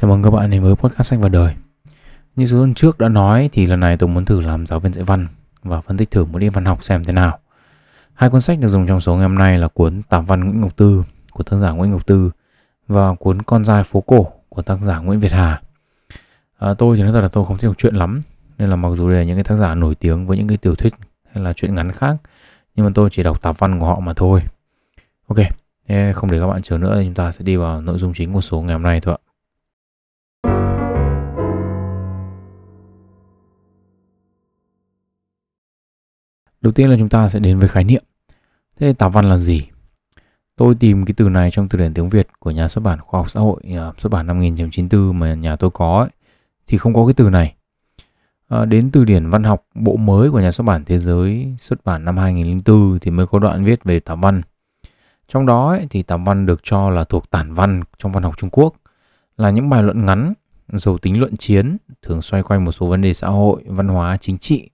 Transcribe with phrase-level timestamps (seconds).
[0.00, 1.54] Chào mừng các bạn đến với podcast sách và đời.
[2.36, 4.92] Như số lần trước đã nói thì lần này tôi muốn thử làm giáo viên
[4.92, 5.28] dạy văn
[5.62, 7.38] và phân tích thử một điểm văn học xem thế nào.
[8.14, 10.60] Hai cuốn sách được dùng trong số ngày hôm nay là cuốn Tạp văn Nguyễn
[10.60, 12.30] Ngọc Tư của tác giả Nguyễn Ngọc Tư
[12.88, 15.60] và cuốn Con dài phố cổ của tác giả Nguyễn Việt Hà.
[16.58, 18.22] À, tôi thì nói thật là tôi không thích đọc truyện lắm
[18.58, 20.56] nên là mặc dù đây là những cái tác giả nổi tiếng với những cái
[20.56, 20.94] tiểu thuyết
[21.32, 22.16] hay là truyện ngắn khác
[22.74, 24.42] nhưng mà tôi chỉ đọc tạp văn của họ mà thôi.
[25.26, 25.38] Ok,
[26.14, 28.40] không để các bạn chờ nữa chúng ta sẽ đi vào nội dung chính của
[28.40, 29.27] số ngày hôm nay thôi ạ.
[36.60, 38.02] Đầu tiên là chúng ta sẽ đến với khái niệm.
[38.80, 39.68] Thế tạp văn là gì?
[40.56, 43.20] Tôi tìm cái từ này trong từ điển tiếng Việt của nhà xuất bản Khoa
[43.20, 46.08] học Xã hội à, xuất bản năm 1994 mà nhà tôi có ấy,
[46.66, 47.54] thì không có cái từ này.
[48.48, 51.84] À, đến từ điển văn học bộ mới của nhà xuất bản Thế giới xuất
[51.84, 54.42] bản năm 2004 thì mới có đoạn viết về tạp văn.
[55.28, 58.38] Trong đó ấy, thì tạp văn được cho là thuộc tản văn trong văn học
[58.38, 58.74] Trung Quốc,
[59.36, 60.32] là những bài luận ngắn,
[60.68, 64.16] giàu tính luận chiến, thường xoay quanh một số vấn đề xã hội, văn hóa,
[64.20, 64.70] chính trị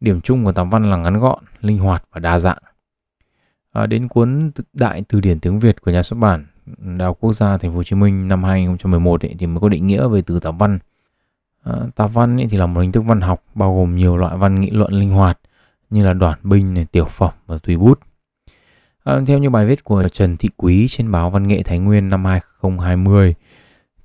[0.00, 2.58] Điểm chung của tám văn là ngắn gọn, linh hoạt và đa dạng.
[3.72, 6.46] À, đến cuốn Đại từ điển tiếng Việt của nhà xuất bản
[6.76, 9.68] Đại học Quốc gia Thành phố Hồ Chí Minh năm 2011 ấy, thì mới có
[9.68, 10.78] định nghĩa về từ tạp văn.
[11.64, 14.36] À, tạp văn ấy thì là một hình thức văn học bao gồm nhiều loại
[14.36, 15.38] văn nghị luận linh hoạt
[15.90, 18.00] như là đoạn binh, này, tiểu phẩm và tùy bút.
[19.04, 22.08] À, theo như bài viết của Trần Thị Quý trên báo Văn nghệ Thái Nguyên
[22.08, 23.34] năm 2020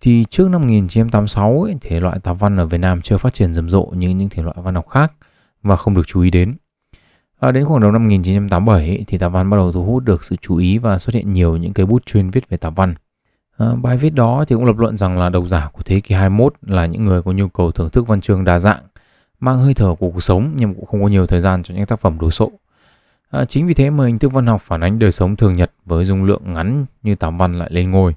[0.02, 3.54] thì trước năm 1986 ấy, thể loại tạp văn ở Việt Nam chưa phát triển
[3.54, 5.14] rầm rộ như những thể loại văn học khác
[5.64, 6.56] và không được chú ý đến.
[7.40, 10.36] À, đến khoảng đầu năm 1987 thì tạp văn bắt đầu thu hút được sự
[10.42, 12.96] chú ý và xuất hiện nhiều những cái bút chuyên viết về tạp văn.
[13.58, 16.16] À, bài viết đó thì cũng lập luận rằng là độc giả của thế kỷ
[16.16, 18.82] 21 là những người có nhu cầu thưởng thức văn chương đa dạng,
[19.40, 21.86] mang hơi thở của cuộc sống nhưng cũng không có nhiều thời gian cho những
[21.86, 22.52] tác phẩm đồ sộ.
[23.30, 25.72] À, chính vì thế mà hình thức văn học phản ánh đời sống thường nhật
[25.86, 28.16] với dung lượng ngắn như tạp văn lại lên ngôi.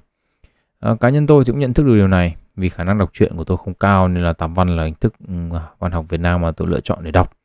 [0.79, 3.09] À, cá nhân tôi thì cũng nhận thức được điều này vì khả năng đọc
[3.13, 5.91] truyện của tôi không cao nên là tạp văn là hình thức ừ, à, văn
[5.91, 7.36] học Việt Nam mà tôi lựa chọn để đọc.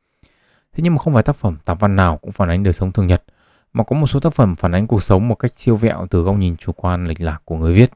[0.77, 2.93] Thế nhưng mà không phải tác phẩm tạp văn nào cũng phản ánh đời sống
[2.93, 3.25] thường nhật,
[3.73, 6.23] mà có một số tác phẩm phản ánh cuộc sống một cách siêu vẹo từ
[6.23, 7.91] góc nhìn chủ quan lệch lạc của người viết.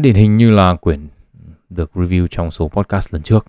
[0.00, 1.08] Điển hình như là quyển
[1.70, 3.46] được review trong số podcast lần trước.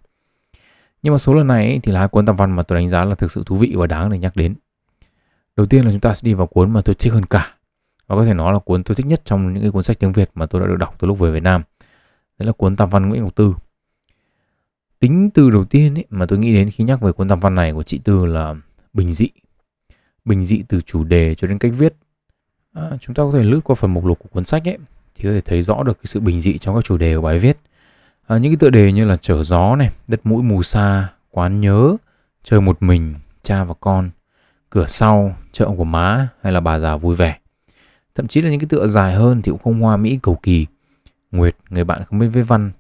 [1.02, 3.04] Nhưng mà số lần này thì là hai cuốn tạp văn mà tôi đánh giá
[3.06, 4.56] là thực sự thú vị và đáng để nhắc đến.
[5.56, 7.54] Đầu tiên là chúng ta sẽ đi vào cuốn mà tôi thích hơn cả
[8.08, 10.12] và có thể nói là cuốn tôi thích nhất trong những cái cuốn sách tiếng
[10.12, 11.64] Việt mà tôi đã được đọc từ lúc về Việt Nam.
[12.40, 13.56] Đấy là cuốn tạp văn Nguyễn Ngọc Tư
[15.00, 17.56] tính từ đầu tiên ấy, mà tôi nghĩ đến khi nhắc về cuốn tam văn
[17.56, 18.56] này của chị Tư là
[18.94, 19.30] bình dị.
[20.26, 21.96] Bình dị từ chủ đề cho đến cách viết.
[22.74, 24.78] À, chúng ta có thể lướt qua phần mục lục của cuốn sách ấy
[25.16, 27.22] thì có thể thấy rõ được cái sự bình dị trong các chủ đề của
[27.22, 27.58] bài viết.
[28.28, 31.62] À, những cái tựa đề như là chở gió này đất mũi mù xa quán
[31.62, 31.98] nhớ
[32.44, 34.10] chơi một mình cha và con
[34.70, 37.38] cửa sau chợ của má hay là bà già vui vẻ.
[38.16, 40.66] Thậm chí là những cái tựa dài hơn thì cũng không hoa mỹ cầu kỳ.
[41.32, 42.72] Nguyệt người bạn không biết viết văn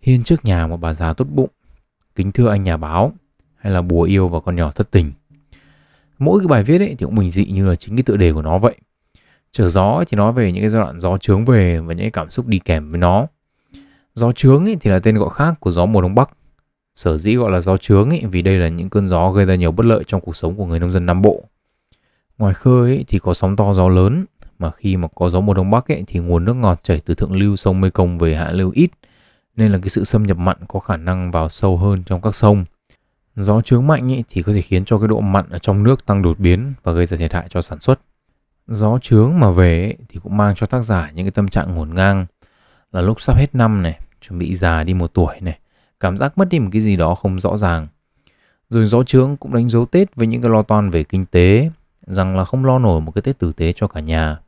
[0.00, 1.50] hiên trước nhà một bà già tốt bụng,
[2.14, 3.12] kính thưa anh nhà báo,
[3.56, 5.12] hay là bùa yêu và con nhỏ thất tình.
[6.18, 8.32] Mỗi cái bài viết ấy thì cũng bình dị như là chính cái tựa đề
[8.32, 8.76] của nó vậy.
[9.52, 12.10] Trở gió thì nói về những cái giai đoạn gió trướng về và những cái
[12.10, 13.26] cảm xúc đi kèm với nó.
[14.14, 16.30] Gió trướng ấy thì là tên gọi khác của gió mùa đông bắc.
[16.94, 19.54] Sở dĩ gọi là gió trướng ấy vì đây là những cơn gió gây ra
[19.54, 21.44] nhiều bất lợi trong cuộc sống của người nông dân Nam Bộ.
[22.38, 24.24] Ngoài khơi ấy thì có sóng to gió lớn,
[24.58, 27.14] mà khi mà có gió mùa đông bắc ấy thì nguồn nước ngọt chảy từ
[27.14, 28.90] thượng lưu sông Mekong về hạ lưu ít
[29.60, 32.34] nên là cái sự xâm nhập mặn có khả năng vào sâu hơn trong các
[32.34, 32.64] sông.
[33.36, 36.06] Gió trướng mạnh ý, thì có thể khiến cho cái độ mặn ở trong nước
[36.06, 38.00] tăng đột biến và gây ra thiệt hại cho sản xuất.
[38.66, 41.74] Gió trướng mà về ý, thì cũng mang cho tác giả những cái tâm trạng
[41.74, 42.26] ngổn ngang
[42.92, 45.58] là lúc sắp hết năm này, chuẩn bị già đi một tuổi này,
[46.00, 47.86] cảm giác mất đi một cái gì đó không rõ ràng.
[48.70, 51.70] Rồi gió trướng cũng đánh dấu Tết với những cái lo toan về kinh tế,
[52.06, 54.38] rằng là không lo nổi một cái Tết tử tế cho cả nhà.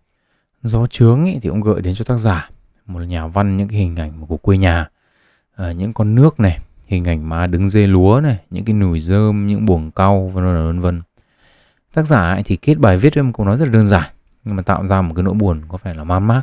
[0.62, 2.50] Gió trướng ý, thì cũng gợi đến cho tác giả
[2.86, 4.88] một nhà văn những cái hình ảnh của quê nhà
[5.56, 9.00] à, những con nước này hình ảnh má đứng dê lúa này những cái nùi
[9.00, 11.02] rơm những buồng cau vân vân vân vân.
[11.94, 14.10] Tác giả ấy thì kết bài viết với một câu nói rất là đơn giản
[14.44, 16.42] nhưng mà tạo ra một cái nỗi buồn có phải là man mác.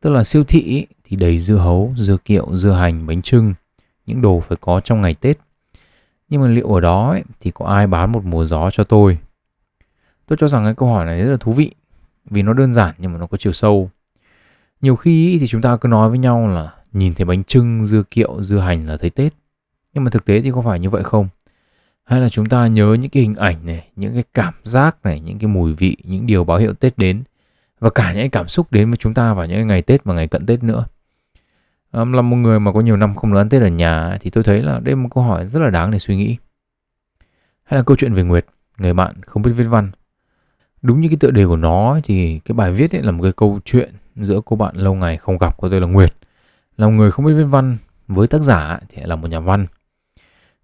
[0.00, 3.54] Tức là siêu thị ấy, thì đầy dưa hấu dưa kiệu dưa hành bánh trưng
[4.06, 5.38] những đồ phải có trong ngày tết.
[6.28, 9.18] Nhưng mà liệu ở đó ấy, thì có ai bán một mùa gió cho tôi?
[10.26, 11.74] Tôi cho rằng cái câu hỏi này rất là thú vị
[12.30, 13.90] vì nó đơn giản nhưng mà nó có chiều sâu.
[14.80, 18.02] Nhiều khi thì chúng ta cứ nói với nhau là nhìn thấy bánh trưng, dưa
[18.10, 19.34] kiệu, dưa hành là thấy Tết.
[19.94, 21.28] Nhưng mà thực tế thì có phải như vậy không?
[22.04, 25.20] Hay là chúng ta nhớ những cái hình ảnh này, những cái cảm giác này,
[25.20, 27.22] những cái mùi vị, những điều báo hiệu Tết đến
[27.80, 30.14] và cả những cái cảm xúc đến với chúng ta vào những ngày Tết và
[30.14, 30.86] ngày cận Tết nữa.
[31.92, 34.44] Là một người mà có nhiều năm không được ăn Tết ở nhà thì tôi
[34.44, 36.36] thấy là đây là một câu hỏi rất là đáng để suy nghĩ.
[37.64, 38.46] Hay là câu chuyện về Nguyệt,
[38.78, 39.90] người bạn không biết viết văn.
[40.82, 43.32] Đúng như cái tựa đề của nó thì cái bài viết ấy là một cái
[43.32, 46.14] câu chuyện giữa cô bạn lâu ngày không gặp của tôi là Nguyệt
[46.76, 47.78] là một người không biết viết văn.
[48.08, 49.66] Với tác giả thì là một nhà văn.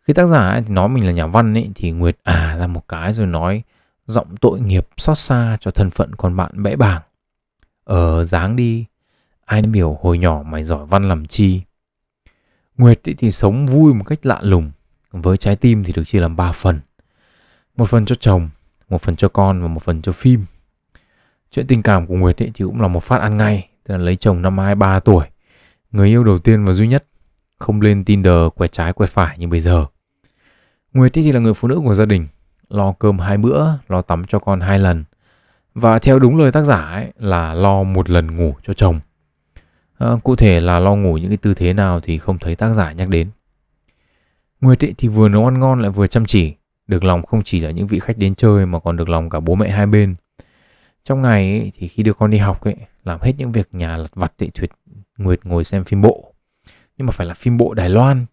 [0.01, 2.89] Khi tác giả thì nói mình là nhà văn ấy, thì nguyệt à ra một
[2.89, 3.63] cái rồi nói
[4.07, 7.03] giọng tội nghiệp xót xa cho thân phận con bạn bẽ bàng.
[7.85, 8.85] Ờ dáng đi,
[9.45, 11.63] ai biểu hồi nhỏ mày giỏi văn làm chi?
[12.77, 14.71] Nguyệt ấy thì sống vui một cách lạ lùng.
[15.11, 16.81] Với trái tim thì được chia làm ba phần.
[17.77, 18.49] Một phần cho chồng,
[18.89, 20.45] một phần cho con và một phần cho phim.
[21.51, 24.05] Chuyện tình cảm của nguyệt ấy thì cũng là một phát ăn ngay, tức là
[24.05, 25.27] lấy chồng năm 23 tuổi
[25.93, 27.05] người yêu đầu tiên và duy nhất
[27.59, 29.87] không lên Tinder quẹt trái quẹt phải như bây giờ.
[30.93, 32.29] Nguyệt thì là người phụ nữ của gia đình
[32.69, 35.05] lo cơm hai bữa lo tắm cho con hai lần.
[35.75, 39.01] Và theo đúng lời tác giả ấy, là lo một lần ngủ cho chồng.
[39.99, 42.73] À, cụ thể là lo ngủ những cái tư thế nào thì không thấy tác
[42.73, 43.31] giả nhắc đến.
[44.61, 46.55] Nguyệt ấy thì vừa nấu ăn ngon lại vừa chăm chỉ
[46.87, 49.41] được lòng không chỉ là những vị khách đến chơi mà còn được lòng cả
[49.41, 50.15] bố mẹ hai bên.
[51.05, 53.97] Trong ngày ấy, thì khi đưa con đi học ấy làm hết những việc nhà
[53.97, 54.71] lặt vặt thì thuyệt
[55.21, 56.35] Nguyệt ngồi xem phim bộ.
[56.97, 58.27] Nhưng mà phải là phim bộ Đài Loan.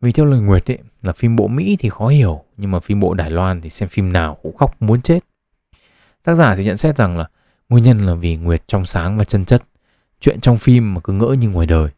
[0.00, 3.00] Vì theo lời Nguyệt ấy là phim bộ Mỹ thì khó hiểu nhưng mà phim
[3.00, 5.18] bộ Đài Loan thì xem phim nào cũng khóc muốn chết.
[6.24, 7.28] Tác giả thì nhận xét rằng là
[7.68, 9.62] nguyên nhân là vì Nguyệt trong sáng và chân chất
[10.20, 11.90] chuyện trong phim mà cứ ngỡ như ngoài đời.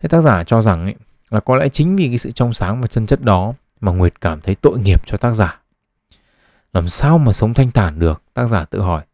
[0.00, 0.94] Thế tác giả cho rằng ấy,
[1.30, 4.20] là có lẽ chính vì cái sự trong sáng và chân chất đó mà Nguyệt
[4.20, 5.60] cảm thấy tội nghiệp cho tác giả.
[6.72, 8.22] Làm sao mà sống thanh thản được?
[8.34, 9.04] Tác giả tự hỏi.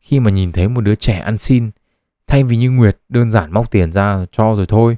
[0.00, 1.70] Khi mà nhìn thấy một đứa trẻ ăn xin
[2.28, 4.96] thay vì như Nguyệt đơn giản móc tiền ra cho rồi thôi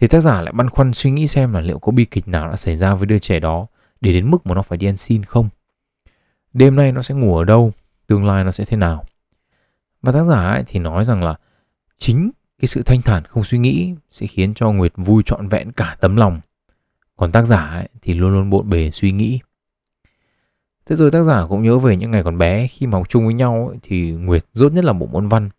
[0.00, 2.48] thì tác giả lại băn khoăn suy nghĩ xem là liệu có bi kịch nào
[2.48, 3.66] đã xảy ra với đứa trẻ đó
[4.00, 5.48] để đến mức mà nó phải đi ăn xin không?
[6.52, 7.72] Đêm nay nó sẽ ngủ ở đâu?
[8.06, 9.04] Tương lai nó sẽ thế nào?
[10.02, 11.34] Và tác giả ấy thì nói rằng là
[11.98, 15.72] chính cái sự thanh thản không suy nghĩ sẽ khiến cho Nguyệt vui trọn vẹn
[15.72, 16.40] cả tấm lòng.
[17.16, 19.40] Còn tác giả ấy thì luôn luôn bộn bề suy nghĩ.
[20.86, 23.24] Thế rồi tác giả cũng nhớ về những ngày còn bé khi mà học chung
[23.24, 25.50] với nhau ấy, thì Nguyệt rốt nhất là bộ môn văn.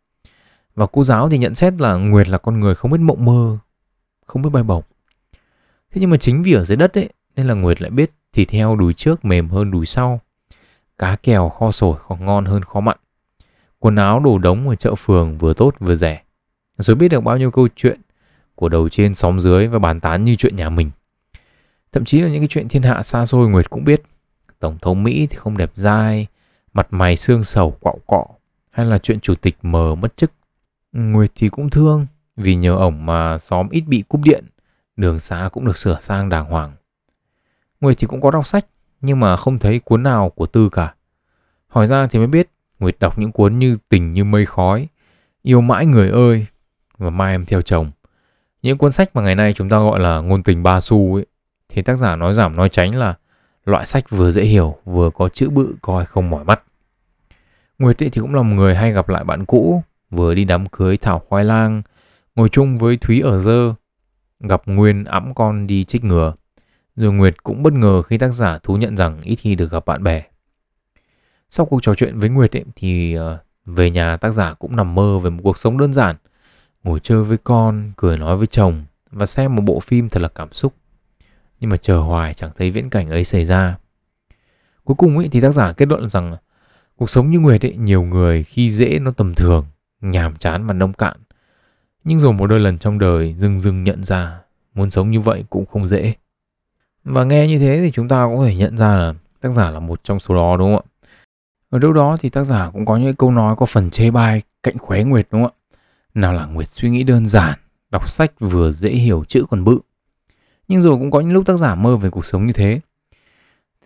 [0.82, 3.58] Và cô giáo thì nhận xét là Nguyệt là con người không biết mộng mơ,
[4.26, 4.84] không biết bay bổng.
[5.92, 8.52] Thế nhưng mà chính vì ở dưới đất ấy nên là Nguyệt lại biết thịt
[8.52, 10.22] heo đùi trước mềm hơn đùi sau.
[10.98, 12.98] Cá kèo kho sổi còn ngon hơn kho mặn.
[13.80, 16.22] Quần áo đồ đống ở chợ phường vừa tốt vừa rẻ.
[16.78, 18.02] Rồi biết được bao nhiêu câu chuyện
[18.56, 20.92] của đầu trên xóm dưới và bàn tán như chuyện nhà mình.
[21.92, 24.02] Thậm chí là những cái chuyện thiên hạ xa xôi Nguyệt cũng biết.
[24.60, 26.28] Tổng thống Mỹ thì không đẹp dai,
[26.74, 28.26] mặt mày xương sầu quạo cọ,
[28.70, 30.32] hay là chuyện chủ tịch mờ mất chức.
[30.92, 34.46] Nguyệt thì cũng thương, vì nhờ ổng mà xóm ít bị cúp điện,
[34.96, 36.72] đường xá cũng được sửa sang đàng hoàng.
[37.82, 38.66] Nguyệt thì cũng có đọc sách,
[39.02, 40.94] nhưng mà không thấy cuốn nào của Tư cả.
[41.68, 42.50] Hỏi ra thì mới biết,
[42.80, 44.88] Nguyệt đọc những cuốn như Tình như mây khói,
[45.42, 46.46] Yêu mãi người ơi,
[46.98, 47.92] và Mai em theo chồng.
[48.62, 51.26] Những cuốn sách mà ngày nay chúng ta gọi là ngôn tình ba xu ấy,
[51.70, 53.16] thì tác giả nói giảm nói tránh là
[53.66, 56.64] loại sách vừa dễ hiểu vừa có chữ bự coi không mỏi mắt.
[57.80, 60.98] Nguyệt thì cũng là một người hay gặp lại bạn cũ, vừa đi đám cưới
[60.98, 61.82] Thảo Khoai Lang,
[62.36, 63.74] ngồi chung với Thúy ở dơ,
[64.40, 66.34] gặp Nguyên ẵm con đi trích ngừa.
[66.96, 69.86] Rồi Nguyệt cũng bất ngờ khi tác giả thú nhận rằng ít khi được gặp
[69.86, 70.24] bạn bè.
[71.50, 74.96] Sau cuộc trò chuyện với Nguyệt ấy, thì ờ, về nhà tác giả cũng nằm
[74.96, 76.16] mơ về một cuộc sống đơn giản,
[76.84, 80.28] ngồi chơi với con, cười nói với chồng và xem một bộ phim thật là
[80.28, 80.74] cảm xúc
[81.62, 83.78] nhưng mà chờ hoài chẳng thấy viễn cảnh ấy xảy ra.
[84.84, 86.36] Cuối cùng ấy thì tác giả kết luận rằng
[86.96, 89.66] cuộc sống như Nguyệt ấy, nhiều người khi dễ nó tầm thường,
[90.02, 91.18] nhàm chán mà nông cạn.
[92.04, 94.40] Nhưng rồi một đôi lần trong đời dưng dưng nhận ra
[94.74, 96.14] muốn sống như vậy cũng không dễ.
[97.04, 99.72] Và nghe như thế thì chúng ta cũng có thể nhận ra là tác giả
[99.72, 101.10] là một trong số đó đúng không ạ?
[101.70, 104.42] Ở đâu đó thì tác giả cũng có những câu nói có phần chê bai
[104.64, 105.78] cạnh khóe Nguyệt đúng không ạ?
[106.14, 107.60] Nào là Nguyệt suy nghĩ đơn giản,
[107.92, 109.80] đọc sách vừa dễ hiểu chữ còn bự
[110.72, 112.80] nhưng rồi cũng có những lúc tác giả mơ về cuộc sống như thế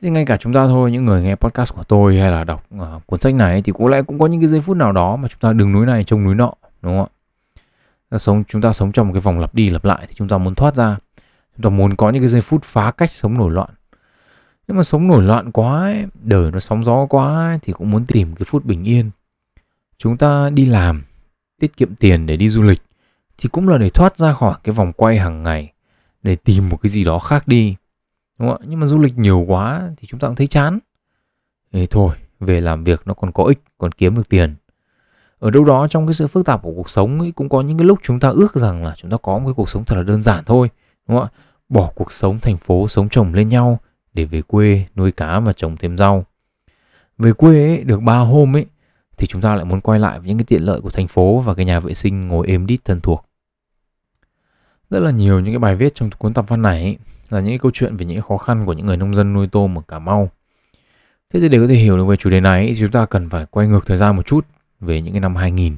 [0.01, 2.65] thì ngay cả chúng ta thôi những người nghe podcast của tôi hay là đọc
[2.75, 5.15] uh, cuốn sách này thì có lẽ cũng có những cái giây phút nào đó
[5.15, 7.15] mà chúng ta đứng núi này trông núi nọ đúng không ạ?
[8.09, 10.27] Ờ, sống chúng ta sống trong một cái vòng lặp đi lặp lại thì chúng
[10.27, 10.97] ta muốn thoát ra.
[11.55, 13.69] Chúng ta muốn có những cái giây phút phá cách sống nổi loạn.
[14.67, 17.91] Nhưng mà sống nổi loạn quá ấy, đời nó sóng gió quá ấy, thì cũng
[17.91, 19.11] muốn tìm cái phút bình yên.
[19.97, 21.03] Chúng ta đi làm
[21.59, 22.81] tiết kiệm tiền để đi du lịch
[23.37, 25.71] thì cũng là để thoát ra khỏi cái vòng quay hàng ngày
[26.23, 27.75] để tìm một cái gì đó khác đi
[28.39, 28.65] đúng không ạ?
[28.69, 30.79] Nhưng mà du lịch nhiều quá thì chúng ta cũng thấy chán.
[31.73, 34.55] Thế thôi về làm việc nó còn có ích còn kiếm được tiền.
[35.39, 37.77] Ở đâu đó trong cái sự phức tạp của cuộc sống ấy, cũng có những
[37.77, 39.95] cái lúc chúng ta ước rằng là chúng ta có một cái cuộc sống thật
[39.95, 40.69] là đơn giản thôi
[41.07, 41.39] đúng không ạ?
[41.69, 43.79] Bỏ cuộc sống thành phố sống chồng lên nhau
[44.13, 46.25] để về quê nuôi cá và trồng thêm rau.
[47.17, 48.65] Về quê ấy, được ba hôm ấy
[49.17, 51.39] thì chúng ta lại muốn quay lại với những cái tiện lợi của thành phố
[51.39, 53.24] và cái nhà vệ sinh ngồi êm đít thân thuộc
[54.95, 56.97] rất là nhiều những cái bài viết trong cuốn tập văn này ấy,
[57.29, 59.47] là những cái câu chuyện về những khó khăn của những người nông dân nuôi
[59.47, 60.29] tôm ở Cà Mau.
[61.33, 63.29] Thế thì để có thể hiểu được về chủ đề này thì chúng ta cần
[63.29, 64.47] phải quay ngược thời gian một chút
[64.79, 65.77] về những cái năm 2000.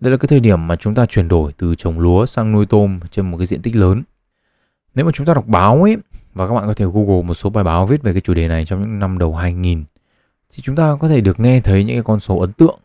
[0.00, 2.66] Đây là cái thời điểm mà chúng ta chuyển đổi từ trồng lúa sang nuôi
[2.66, 4.02] tôm trên một cái diện tích lớn.
[4.94, 5.96] Nếu mà chúng ta đọc báo ấy,
[6.34, 8.48] và các bạn có thể Google một số bài báo viết về cái chủ đề
[8.48, 9.84] này trong những năm đầu 2000,
[10.52, 12.78] thì chúng ta có thể được nghe thấy những cái con số ấn tượng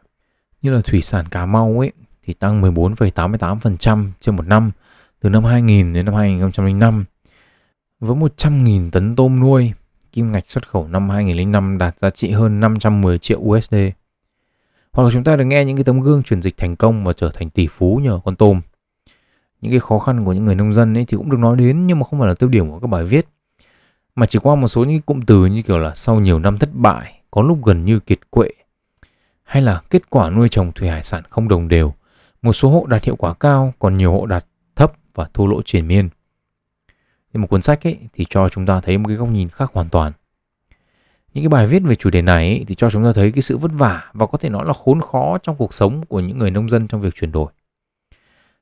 [0.61, 1.91] như là thủy sản Cà Mau ấy
[2.23, 4.71] thì tăng 14,88% trên một năm
[5.23, 7.05] từ năm 2000 đến năm 2005
[7.99, 9.73] với 100.000 tấn tôm nuôi,
[10.11, 13.75] kim ngạch xuất khẩu năm 2005 đạt giá trị hơn 510 triệu USD.
[14.91, 17.13] Hoặc là chúng ta được nghe những cái tấm gương chuyển dịch thành công và
[17.13, 18.61] trở thành tỷ phú nhờ con tôm.
[19.61, 21.87] Những cái khó khăn của những người nông dân ấy thì cũng được nói đến
[21.87, 23.27] nhưng mà không phải là tiêu điểm của các bài viết.
[24.15, 26.69] Mà chỉ qua một số những cụm từ như kiểu là sau nhiều năm thất
[26.73, 28.49] bại, có lúc gần như kiệt quệ,
[29.43, 31.93] hay là kết quả nuôi trồng thủy hải sản không đồng đều.
[32.41, 35.61] Một số hộ đạt hiệu quả cao, còn nhiều hộ đạt thấp và thua lỗ
[35.61, 36.09] triển miên.
[37.33, 39.71] Nhưng một cuốn sách ấy thì cho chúng ta thấy một cái góc nhìn khác
[39.73, 40.11] hoàn toàn.
[41.33, 43.41] Những cái bài viết về chủ đề này ấy, thì cho chúng ta thấy cái
[43.41, 46.37] sự vất vả và có thể nói là khốn khó trong cuộc sống của những
[46.37, 47.51] người nông dân trong việc chuyển đổi.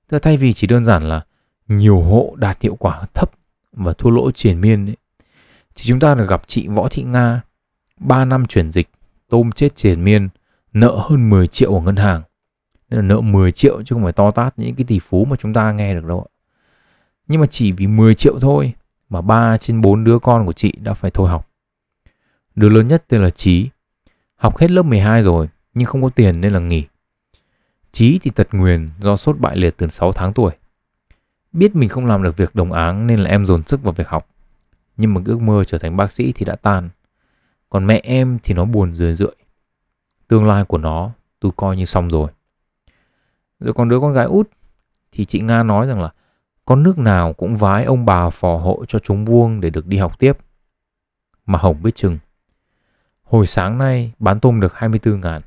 [0.08, 1.26] Tức thay vì chỉ đơn giản là
[1.68, 3.32] nhiều hộ đạt hiệu quả thấp
[3.72, 4.98] và thua lỗ triển miên ấy,
[5.76, 7.42] thì chúng ta được gặp chị Võ Thị Nga
[7.98, 8.90] 3 năm chuyển dịch
[9.30, 10.30] tôm chết triển miên
[10.74, 12.22] nợ hơn 10 triệu ở ngân hàng.
[12.92, 15.36] Nên là nợ 10 triệu chứ không phải to tát những cái tỷ phú mà
[15.36, 16.30] chúng ta nghe được đâu ạ.
[17.28, 18.74] Nhưng mà chỉ vì 10 triệu thôi
[19.10, 21.50] mà 3 trên 4 đứa con của chị đã phải thôi học.
[22.56, 23.70] Đứa lớn nhất tên là Trí.
[24.36, 26.86] Học hết lớp 12 rồi, nhưng không có tiền nên là nghỉ.
[27.92, 30.52] Trí thì tật nguyền do sốt bại liệt từ 6 tháng tuổi.
[31.54, 34.08] Biết mình không làm được việc đồng áng nên là em dồn sức vào việc
[34.08, 34.28] học.
[34.98, 36.90] Nhưng mà ước mơ trở thành bác sĩ thì đã tan.
[37.70, 39.36] Còn mẹ em thì nó buồn rười rượi.
[40.28, 42.32] Tương lai của nó tôi coi như xong rồi.
[43.62, 44.50] Rồi còn đứa con gái út
[45.12, 46.10] thì chị Nga nói rằng là
[46.66, 49.98] con nước nào cũng vái ông bà phò hộ cho chúng vuông để được đi
[49.98, 50.38] học tiếp.
[51.46, 52.18] Mà Hồng biết chừng.
[53.24, 55.42] Hồi sáng nay bán tôm được 24 ngàn.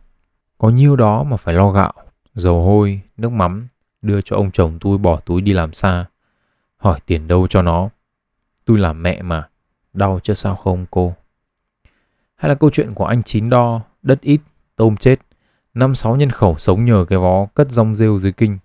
[0.58, 1.92] Có nhiêu đó mà phải lo gạo,
[2.34, 3.68] dầu hôi, nước mắm
[4.02, 6.06] đưa cho ông chồng tôi bỏ túi đi làm xa.
[6.76, 7.88] Hỏi tiền đâu cho nó.
[8.64, 9.48] Tôi làm mẹ mà,
[9.92, 11.14] đau chứ sao không cô.
[12.34, 14.40] Hay là câu chuyện của anh Chín Đo, đất ít,
[14.76, 15.20] tôm chết,
[15.74, 18.58] năm sáu nhân khẩu sống nhờ cái vó cất rong rêu dưới kinh.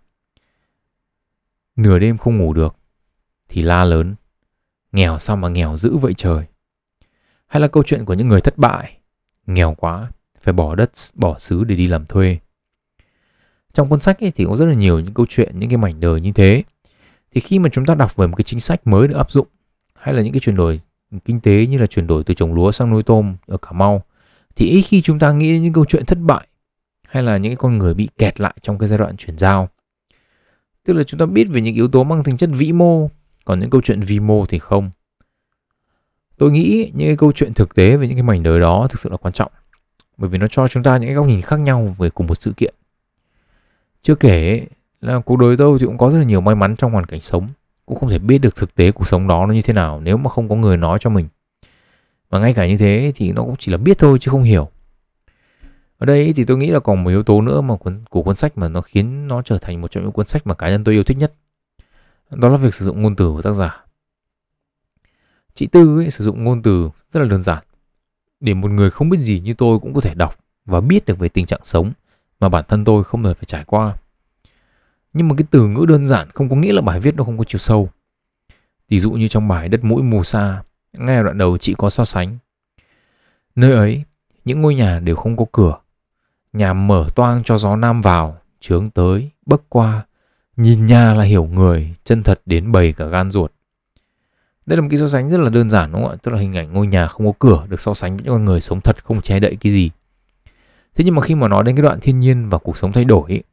[1.76, 2.76] Nửa đêm không ngủ được,
[3.50, 4.16] thì la lớn,
[4.92, 6.46] nghèo sao mà nghèo dữ vậy trời.
[7.48, 8.98] Hay là câu chuyện của những người thất bại,
[9.48, 10.12] nghèo quá,
[10.42, 12.40] phải bỏ đất, bỏ xứ để đi làm thuê.
[13.74, 16.00] Trong cuốn sách ấy thì có rất là nhiều những câu chuyện, những cái mảnh
[16.00, 16.64] đời như thế.
[17.32, 19.48] Thì khi mà chúng ta đọc về một cái chính sách mới được áp dụng,
[19.94, 20.82] hay là những cái chuyển đổi
[21.26, 24.04] kinh tế như là chuyển đổi từ trồng lúa sang nuôi tôm ở Cà Mau
[24.56, 26.48] thì ít khi chúng ta nghĩ đến những câu chuyện thất bại
[27.10, 29.70] hay là những cái con người bị kẹt lại trong cái giai đoạn chuyển giao.
[30.86, 33.10] Tức là chúng ta biết về những yếu tố mang tính chất vĩ mô,
[33.46, 34.92] còn những câu chuyện vi mô thì không.
[36.38, 39.00] Tôi nghĩ những cái câu chuyện thực tế về những cái mảnh đời đó thực
[39.00, 39.52] sự là quan trọng.
[40.18, 42.36] Bởi vì nó cho chúng ta những cái góc nhìn khác nhau về cùng một
[42.36, 42.74] sự kiện.
[44.02, 44.66] Chưa kể
[45.02, 47.22] là cuộc đời tôi thì cũng có rất là nhiều may mắn trong hoàn cảnh
[47.22, 47.48] sống
[47.90, 50.18] cũng không thể biết được thực tế cuộc sống đó nó như thế nào nếu
[50.18, 51.28] mà không có người nói cho mình
[52.30, 54.70] và ngay cả như thế thì nó cũng chỉ là biết thôi chứ không hiểu
[56.00, 58.36] ở đây thì tôi nghĩ là còn một yếu tố nữa mà cuốn, của cuốn
[58.36, 60.84] sách mà nó khiến nó trở thành một trong những cuốn sách mà cá nhân
[60.84, 61.34] tôi yêu thích nhất.
[62.32, 63.86] Đó là việc sử dụng ngôn từ của tác giả.
[65.54, 67.64] Chị tư ấy, sử dụng ngôn từ rất là đơn giản.
[68.40, 71.20] Để một người không biết gì như tôi cũng có thể đọc và biết được
[71.20, 71.92] về tình trạng sống
[72.40, 73.96] mà bản thân tôi không hề phải trải qua.
[75.14, 77.38] Nhưng mà cái từ ngữ đơn giản không có nghĩa là bài viết nó không
[77.38, 77.90] có chiều sâu.
[78.90, 80.64] Ví dụ như trong bài đất mũi mù xa
[80.94, 82.38] ngay ở đoạn đầu chị có so sánh.
[83.56, 84.04] Nơi ấy
[84.46, 85.78] những ngôi nhà đều không có cửa
[86.54, 90.06] nhà mở toang cho gió nam vào trướng tới bấc qua
[90.58, 93.52] nhìn nhà là hiểu người chân thật đến bầy cả gan ruột.
[94.66, 96.18] Đây là một cái so sánh rất là đơn giản đúng không ạ?
[96.24, 98.46] Tức là hình ảnh ngôi nhà không có cửa được so sánh với những con
[98.46, 99.90] người sống thật không che đậy cái gì.
[100.96, 103.06] Thế nhưng mà khi mà nói đến cái đoạn thiên nhiên và cuộc sống thay
[103.06, 103.44] đổi ấy,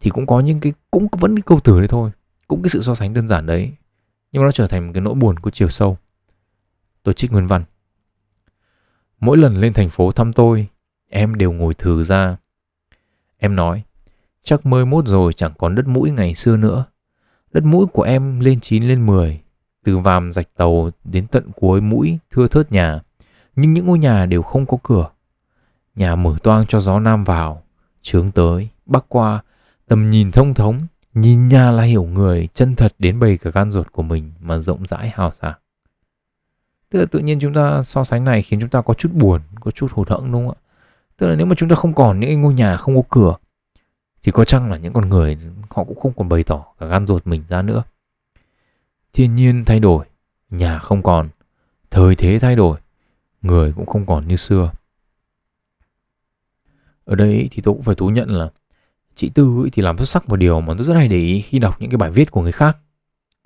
[0.00, 2.10] thì cũng có những cái cũng vẫn cái câu từ đấy thôi
[2.48, 3.72] cũng cái sự so sánh đơn giản đấy.
[4.32, 5.98] Nhưng mà nó trở thành một cái nỗi buồn có chiều sâu.
[7.02, 7.64] Tôi trích nguyên văn.
[9.20, 10.66] Mỗi lần lên thành phố thăm tôi
[11.12, 12.36] em đều ngồi thừ ra
[13.38, 13.82] em nói
[14.42, 16.84] chắc mơi mốt rồi chẳng còn đất mũi ngày xưa nữa
[17.52, 19.40] đất mũi của em lên 9 lên 10
[19.84, 23.00] từ vàm rạch tàu đến tận cuối mũi thưa thớt nhà
[23.56, 25.08] nhưng những ngôi nhà đều không có cửa
[25.94, 27.62] nhà mở toang cho gió nam vào
[28.02, 29.42] trướng tới bắc qua
[29.92, 30.80] Tầm nhìn thông thống,
[31.14, 34.58] nhìn nhà là hiểu người, chân thật đến bầy cả gan ruột của mình mà
[34.58, 35.58] rộng rãi hào sảng.
[36.90, 39.40] Tức là tự nhiên chúng ta so sánh này khiến chúng ta có chút buồn,
[39.60, 40.61] có chút hụt hẫng đúng không ạ?
[41.22, 43.36] Tức là nếu mà chúng ta không còn những ngôi nhà không có cửa
[44.22, 45.38] thì có chăng là những con người
[45.70, 47.82] họ cũng không còn bày tỏ cả gan ruột mình ra nữa.
[49.12, 50.06] Thiên nhiên thay đổi,
[50.50, 51.28] nhà không còn,
[51.90, 52.78] thời thế thay đổi,
[53.42, 54.72] người cũng không còn như xưa.
[57.04, 58.50] Ở đây thì tôi cũng phải thú nhận là
[59.14, 61.40] chị Tư ấy thì làm xuất sắc một điều mà tôi rất hay để ý
[61.40, 62.78] khi đọc những cái bài viết của người khác.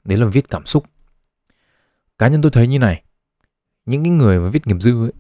[0.04, 0.85] Đấy là viết cảm xúc.
[2.18, 3.02] Cá nhân tôi thấy như này,
[3.87, 5.12] những cái người mà viết nghiệp dư ấy,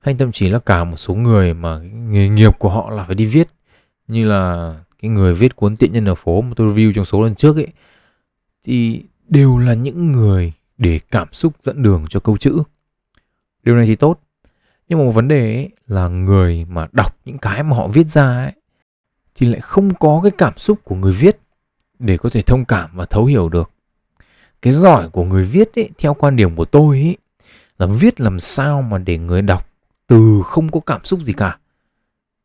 [0.00, 3.14] hay thậm chí là cả một số người mà nghề nghiệp của họ là phải
[3.14, 3.46] đi viết
[4.08, 7.22] như là cái người viết cuốn tiện nhân ở phố mà tôi review trong số
[7.22, 7.68] lần trước ấy
[8.64, 12.62] thì đều là những người để cảm xúc dẫn đường cho câu chữ.
[13.62, 14.20] Điều này thì tốt.
[14.88, 18.06] Nhưng mà một vấn đề ấy là người mà đọc những cái mà họ viết
[18.06, 18.52] ra ấy
[19.34, 21.38] thì lại không có cái cảm xúc của người viết
[21.98, 23.70] để có thể thông cảm và thấu hiểu được.
[24.62, 27.16] Cái giỏi của người viết ấy, theo quan điểm của tôi ấy,
[27.78, 29.67] là viết làm sao mà để người đọc
[30.08, 31.58] từ không có cảm xúc gì cả.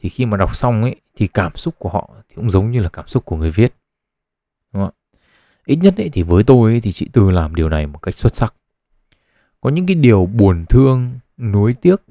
[0.01, 2.79] Thì khi mà đọc xong ấy thì cảm xúc của họ thì cũng giống như
[2.79, 3.73] là cảm xúc của người viết.
[4.73, 4.91] Đúng không?
[4.91, 5.17] ạ
[5.65, 8.15] Ít nhất ấy, thì với tôi ấy, thì chị từ làm điều này một cách
[8.15, 8.53] xuất sắc.
[9.61, 12.01] Có những cái điều buồn thương, nuối tiếc,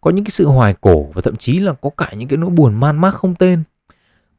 [0.00, 2.50] có những cái sự hoài cổ và thậm chí là có cả những cái nỗi
[2.50, 3.62] buồn man mác không tên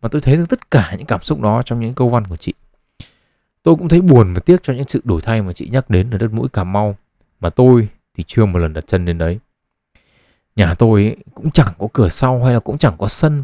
[0.02, 2.38] mà tôi thấy được tất cả những cảm xúc đó trong những câu văn của
[2.38, 2.54] chị
[3.64, 6.12] tôi cũng thấy buồn và tiếc cho những sự đổi thay mà chị nhắc đến
[6.12, 6.98] ở đất mũi cà mau
[7.40, 9.40] mà tôi thì chưa một lần đặt chân đến đấy
[10.56, 13.44] nhà tôi ấy, cũng chẳng có cửa sau hay là cũng chẳng có sân.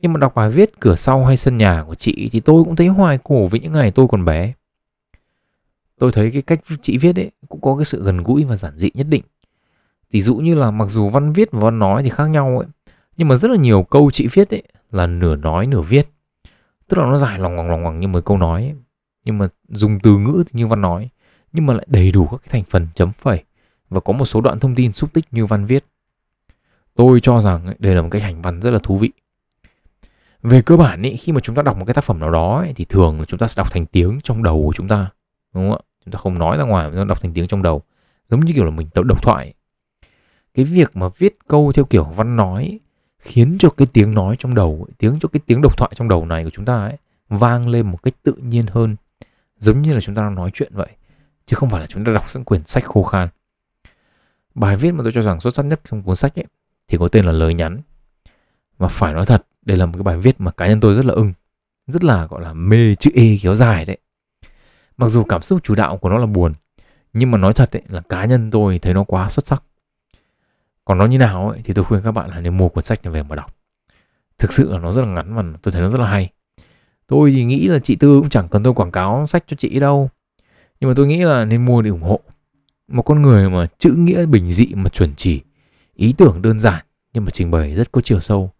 [0.00, 2.76] Nhưng mà đọc bài viết cửa sau hay sân nhà của chị thì tôi cũng
[2.76, 4.52] thấy hoài cổ với những ngày tôi còn bé.
[5.98, 8.76] Tôi thấy cái cách chị viết ấy cũng có cái sự gần gũi và giản
[8.76, 9.22] dị nhất định.
[10.10, 12.68] Ví dụ như là mặc dù văn viết và văn nói thì khác nhau ấy
[13.16, 16.08] nhưng mà rất là nhiều câu chị viết ấy là nửa nói nửa viết.
[16.88, 18.74] Tức là nó dài lòng ngoằng lòng ngoằng như một câu nói ấy.
[19.24, 21.08] nhưng mà dùng từ ngữ thì như văn nói
[21.52, 23.44] nhưng mà lại đầy đủ các cái thành phần chấm phẩy
[23.88, 25.84] và có một số đoạn thông tin xúc tích như văn viết
[26.96, 29.10] tôi cho rằng đây là một cái hành văn rất là thú vị.
[30.42, 32.62] Về cơ bản ý, khi mà chúng ta đọc một cái tác phẩm nào đó
[32.66, 35.10] ý, thì thường là chúng ta sẽ đọc thành tiếng trong đầu của chúng ta
[35.54, 35.82] đúng không ạ?
[36.04, 37.82] Chúng ta không nói ra ngoài chúng ta đọc thành tiếng trong đầu
[38.30, 39.54] giống như kiểu là mình đọc thoại
[40.54, 42.80] cái việc mà viết câu theo kiểu văn nói
[43.18, 46.26] khiến cho cái tiếng nói trong đầu tiếng cho cái tiếng độc thoại trong đầu
[46.26, 46.96] này của chúng ta ấy
[47.28, 48.96] vang lên một cách tự nhiên hơn
[49.58, 50.88] giống như là chúng ta đang nói chuyện vậy
[51.46, 53.28] chứ không phải là chúng ta đọc những quyển sách khô khan.
[54.54, 56.44] Bài viết mà tôi cho rằng xuất sắc nhất trong cuốn sách ấy
[56.88, 57.80] thì có tên là lời nhắn.
[58.78, 61.04] Và phải nói thật đây là một cái bài viết mà cá nhân tôi rất
[61.04, 61.32] là ưng
[61.86, 63.98] rất là gọi là mê chữ e kéo dài đấy.
[64.96, 66.52] Mặc dù cảm xúc chủ đạo của nó là buồn
[67.12, 69.62] nhưng mà nói thật ấy, là cá nhân tôi thấy nó quá xuất sắc.
[70.84, 73.04] Còn nó như nào ấy, thì tôi khuyên các bạn là nên mua cuốn sách
[73.04, 73.56] này về mà đọc.
[74.38, 76.30] Thực sự là nó rất là ngắn và tôi thấy nó rất là hay.
[77.06, 79.80] Tôi thì nghĩ là chị tư cũng chẳng cần tôi quảng cáo sách cho chị
[79.80, 80.10] đâu
[80.80, 82.20] nhưng mà tôi nghĩ là nên mua để ủng hộ.
[82.88, 85.40] Một con người mà chữ nghĩa bình dị mà chuẩn chỉ
[85.96, 88.50] ý tưởng đơn giản nhưng mà trình bày rất có chiều sâu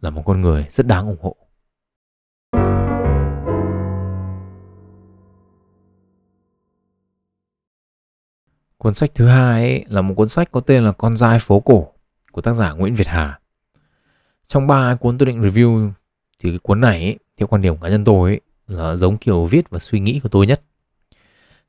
[0.00, 1.36] là một con người rất đáng ủng hộ
[8.78, 11.60] Cuốn sách thứ hai ấy là một cuốn sách có tên là Con dai phố
[11.60, 11.92] cổ
[12.32, 13.40] của tác giả Nguyễn Việt Hà.
[14.46, 15.90] Trong ba cuốn tôi định review
[16.38, 19.44] thì cái cuốn này ấy, theo quan điểm cá nhân tôi ấy, là giống kiểu
[19.44, 20.62] viết và suy nghĩ của tôi nhất.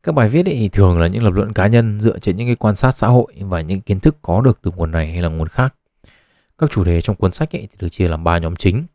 [0.04, 2.48] Các bài viết ấy thì thường là những lập luận cá nhân dựa trên những
[2.48, 5.22] cái quan sát xã hội và những kiến thức có được từ nguồn này hay
[5.22, 5.76] là nguồn khác.
[6.58, 8.86] Các chủ đề trong cuốn sách ấy thì được chia làm ba nhóm chính.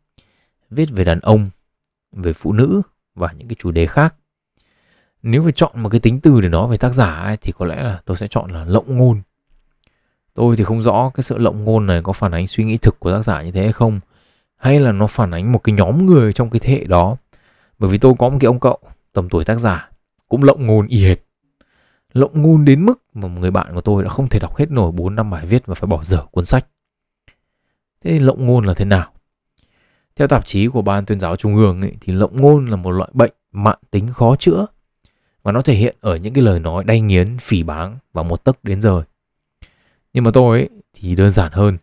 [0.69, 1.47] Viết về đàn ông,
[2.11, 2.81] về phụ nữ
[3.15, 4.15] và những cái chủ đề khác
[5.23, 7.65] nếu phải chọn một cái tính từ để nói về tác giả ấy, thì có
[7.65, 9.21] lẽ là tôi sẽ chọn là lộng ngôn
[10.33, 12.99] tôi thì không rõ cái sự lộng ngôn này có phản ánh suy nghĩ thực
[12.99, 13.99] của tác giả như thế hay không
[14.57, 17.17] hay là nó phản ánh một cái nhóm người trong cái thế hệ đó
[17.79, 18.79] bởi vì tôi có một cái ông cậu
[19.13, 19.89] tầm tuổi tác giả
[20.29, 21.17] cũng lộng ngôn y hệt.
[22.13, 24.91] Lộng ngôn đến mức mà người bạn của tôi đã không thể đọc hết nổi
[24.91, 26.67] 4 năm bài viết và phải bỏ dở cuốn sách.
[28.01, 29.11] Thế lộng ngôn là thế nào?
[30.15, 32.91] Theo tạp chí của ban tuyên giáo trung ương ấy, thì lộng ngôn là một
[32.91, 34.65] loại bệnh mạng tính khó chữa
[35.43, 38.43] và nó thể hiện ở những cái lời nói đay nghiến phỉ báng và một
[38.43, 39.03] tấc đến rời
[40.13, 41.75] nhưng mà tôi ấy, thì đơn giản hơn.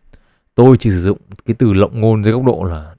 [0.55, 2.95] Tôi chỉ sử dụng cái từ lộng ngôn dưới góc độ là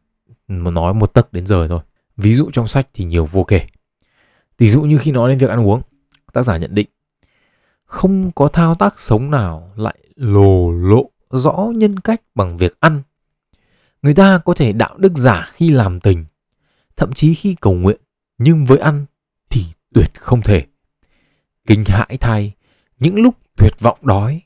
[0.48, 1.80] mà nói một tấc đến rời thôi.
[2.16, 3.66] Ví dụ trong sách thì nhiều vô kể
[4.58, 5.82] tỷ dụ như khi nói đến việc ăn uống
[6.32, 6.88] tác giả nhận định
[7.84, 13.02] không có thao tác sống nào lại lồ lộ rõ nhân cách bằng việc ăn
[14.02, 16.24] người ta có thể đạo đức giả khi làm tình
[16.96, 18.00] thậm chí khi cầu nguyện
[18.38, 19.06] nhưng với ăn
[19.50, 20.66] thì tuyệt không thể.
[21.66, 22.52] Kinh hãi thay,
[22.98, 24.42] những lúc tuyệt vọng đói,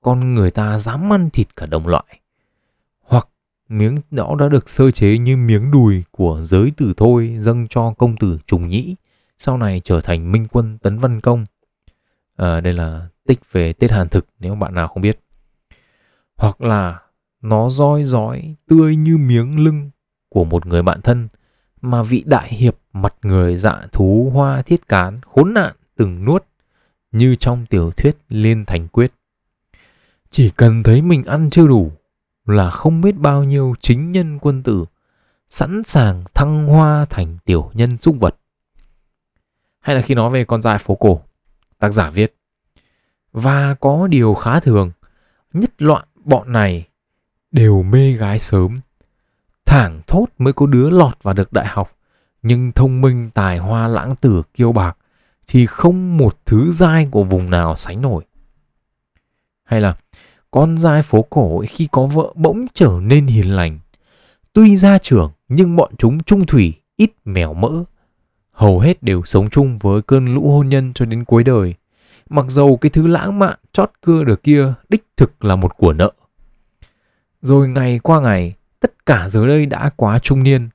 [0.00, 2.20] con người ta dám ăn thịt cả đồng loại.
[3.00, 3.28] Hoặc
[3.68, 7.94] miếng đó đã được sơ chế như miếng đùi của giới tử thôi dâng cho
[7.98, 8.94] công tử Trùng Nhĩ,
[9.44, 11.44] sau này trở thành minh quân Tấn Văn Công.
[12.36, 15.20] À, đây là tích về Tết Hàn Thực nếu bạn nào không biết.
[16.36, 17.00] Hoặc là
[17.40, 19.90] nó roi rói tươi như miếng lưng
[20.28, 21.28] của một người bạn thân
[21.80, 26.44] mà vị đại hiệp mặt người dạ thú hoa thiết cán khốn nạn từng nuốt
[27.12, 29.12] như trong tiểu thuyết Liên Thành Quyết.
[30.30, 31.92] Chỉ cần thấy mình ăn chưa đủ
[32.46, 34.84] là không biết bao nhiêu chính nhân quân tử
[35.48, 38.36] sẵn sàng thăng hoa thành tiểu nhân súc vật.
[39.84, 41.20] Hay là khi nói về con dại phố cổ,
[41.78, 42.36] tác giả viết
[43.32, 44.92] Và có điều khá thường,
[45.52, 46.88] nhất loạn bọn này
[47.50, 48.80] đều mê gái sớm.
[49.66, 51.96] Thảng thốt mới có đứa lọt vào được đại học,
[52.42, 54.96] nhưng thông minh tài hoa lãng tử kiêu bạc
[55.46, 58.24] thì không một thứ dai của vùng nào sánh nổi.
[59.64, 59.96] Hay là
[60.50, 63.78] con dai phố cổ khi có vợ bỗng trở nên hiền lành.
[64.52, 67.84] Tuy ra trưởng nhưng bọn chúng trung thủy ít mèo mỡ.
[68.54, 71.74] Hầu hết đều sống chung với cơn lũ hôn nhân cho đến cuối đời.
[72.30, 75.92] Mặc dầu cái thứ lãng mạn chót cưa được kia đích thực là một của
[75.92, 76.12] nợ.
[77.42, 80.68] Rồi ngày qua ngày, tất cả giờ đây đã quá trung niên.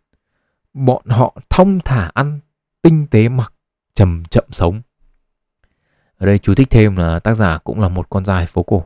[0.74, 2.40] Bọn họ thông thả ăn,
[2.82, 3.54] tinh tế mặc,
[3.94, 4.82] chậm chậm sống.
[6.18, 8.86] Ở đây chú thích thêm là tác giả cũng là một con dài phố cổ.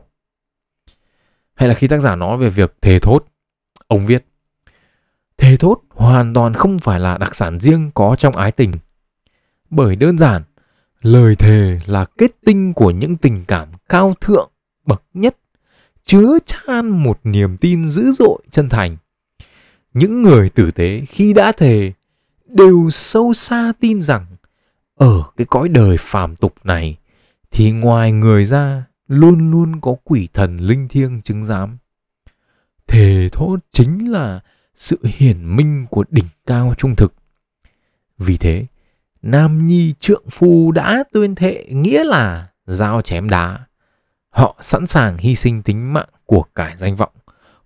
[1.54, 3.24] Hay là khi tác giả nói về việc thề thốt,
[3.86, 4.24] ông viết
[5.36, 8.72] Thề thốt hoàn toàn không phải là đặc sản riêng có trong ái tình.
[9.70, 10.42] Bởi đơn giản,
[11.02, 14.50] lời thề là kết tinh của những tình cảm cao thượng,
[14.86, 15.36] bậc nhất,
[16.04, 18.96] chứa chan một niềm tin dữ dội chân thành.
[19.94, 21.92] Những người tử tế khi đã thề
[22.46, 24.26] đều sâu xa tin rằng
[24.94, 26.96] ở cái cõi đời phàm tục này
[27.50, 31.78] thì ngoài người ra luôn luôn có quỷ thần linh thiêng chứng giám.
[32.86, 34.40] Thề thốt chính là
[34.74, 37.14] sự hiển minh của đỉnh cao trung thực.
[38.18, 38.66] Vì thế,
[39.26, 43.58] Nam Nhi trượng phu đã tuyên thệ nghĩa là dao chém đá.
[44.30, 47.12] Họ sẵn sàng hy sinh tính mạng của cải danh vọng,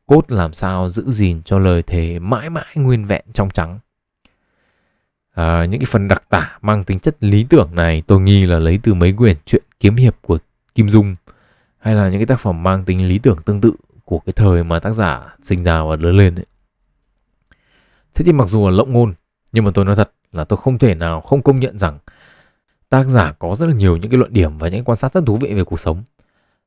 [0.07, 3.79] cốt làm sao giữ gìn cho lời thề mãi mãi nguyên vẹn trong trắng.
[5.35, 8.59] À, những cái phần đặc tả mang tính chất lý tưởng này tôi nghi là
[8.59, 10.39] lấy từ mấy quyển truyện kiếm hiệp của
[10.75, 11.15] Kim Dung
[11.79, 13.73] hay là những cái tác phẩm mang tính lý tưởng tương tự
[14.05, 16.47] của cái thời mà tác giả sinh ra và lớn lên ấy.
[18.15, 19.15] Thế thì mặc dù là lộng ngôn
[19.53, 21.99] nhưng mà tôi nói thật là tôi không thể nào không công nhận rằng
[22.89, 25.25] tác giả có rất là nhiều những cái luận điểm và những quan sát rất
[25.27, 26.03] thú vị về cuộc sống.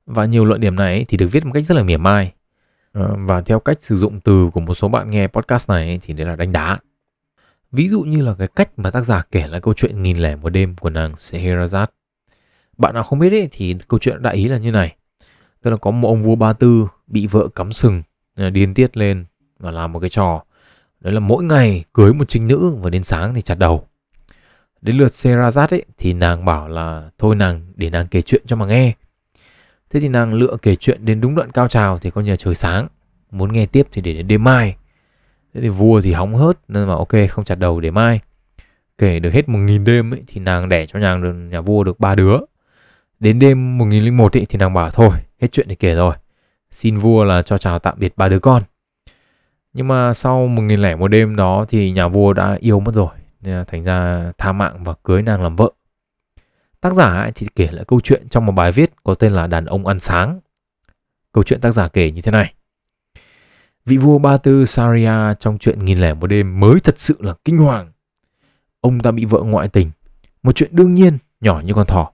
[0.06, 2.34] Và nhiều luận điểm này thì được viết một cách rất là mỉa mai.
[2.92, 6.14] Ờ, và theo cách sử dụng từ của một số bạn nghe podcast này thì
[6.14, 6.80] đấy là đánh đá.
[7.72, 10.36] Ví dụ như là cái cách mà tác giả kể lại câu chuyện nghìn lẻ
[10.36, 11.86] một đêm của nàng Scheherazade.
[12.78, 14.96] Bạn nào không biết ấy, thì câu chuyện đại ý là như này.
[15.62, 18.04] Tức là có một ông vua Ba Tư bị vợ cắm sừng,
[18.36, 19.26] ờ, điên tiết lên
[19.60, 20.44] và làm một cái trò.
[21.02, 23.88] Đấy là mỗi ngày cưới một trinh nữ và đến sáng thì chặt đầu.
[24.82, 28.56] Đến lượt Serazat ấy thì nàng bảo là thôi nàng để nàng kể chuyện cho
[28.56, 28.94] mà nghe.
[29.90, 32.36] Thế thì nàng lựa kể chuyện đến đúng đoạn cao trào thì coi như là
[32.36, 32.88] trời sáng.
[33.32, 34.76] Muốn nghe tiếp thì để đến đêm mai.
[35.54, 38.20] Thế thì vua thì hóng hớt nên mà ok không chặt đầu để mai.
[38.98, 41.16] Kể được hết một nghìn đêm ấy, thì nàng đẻ cho nhà,
[41.50, 42.38] nhà vua được ba đứa.
[43.20, 45.12] Đến đêm 1001 ấy, thì nàng bảo thôi
[45.42, 46.16] hết chuyện để kể rồi.
[46.72, 48.64] Xin vua là cho chào tạm biệt ba đứa con.
[49.74, 52.96] Nhưng mà sau một nghìn lẻ một đêm đó thì nhà vua đã yêu mất
[52.96, 53.16] rồi.
[53.42, 55.72] Nên thành ra tha mạng và cưới nàng làm vợ.
[56.82, 59.48] Tác giả chỉ thì kể lại câu chuyện trong một bài viết có tên là
[59.48, 60.40] Đàn ông ăn sáng.
[61.32, 62.54] Câu chuyện tác giả kể như thế này.
[63.86, 67.34] Vị vua Ba Tư Saria trong chuyện nghìn lẻ một đêm mới thật sự là
[67.46, 67.92] kinh hoàng.
[68.82, 69.92] Ông ta bị vợ ngoại tình,
[70.44, 72.12] một chuyện đương nhiên nhỏ như con thỏ.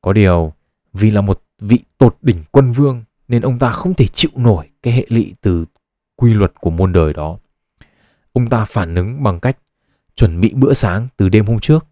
[0.00, 0.52] Có điều,
[0.92, 4.68] vì là một vị tột đỉnh quân vương nên ông ta không thể chịu nổi
[4.82, 5.64] cái hệ lụy từ
[6.20, 7.38] quy luật của muôn đời đó.
[8.32, 9.58] Ông ta phản ứng bằng cách
[10.16, 11.86] chuẩn bị bữa sáng từ đêm hôm trước,